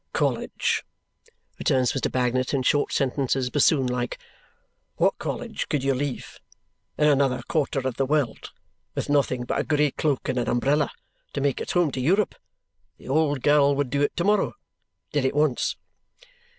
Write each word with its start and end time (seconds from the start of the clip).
"College," 0.13 0.83
returns 1.59 1.91
Mr. 1.93 2.11
Bagnet 2.11 2.55
in 2.55 2.63
short 2.63 2.91
sentences, 2.91 3.51
bassoon 3.51 3.85
like. 3.85 4.17
"What 4.95 5.19
college 5.19 5.69
could 5.69 5.83
you 5.83 5.93
leave 5.93 6.39
in 6.97 7.07
another 7.07 7.43
quarter 7.47 7.81
of 7.87 7.97
the 7.97 8.05
world 8.07 8.51
with 8.95 9.09
nothing 9.09 9.43
but 9.43 9.59
a 9.59 9.63
grey 9.63 9.91
cloak 9.91 10.27
and 10.27 10.39
an 10.39 10.49
umbrella 10.49 10.89
to 11.33 11.41
make 11.41 11.61
its 11.61 11.75
way 11.75 11.81
home 11.83 11.91
to 11.91 12.01
Europe? 12.01 12.33
The 12.97 13.09
old 13.09 13.43
girl 13.43 13.75
would 13.75 13.91
do 13.91 14.01
it 14.01 14.17
to 14.17 14.23
morrow. 14.23 14.55
Did 15.11 15.23
it 15.23 15.35
once!" 15.35 15.75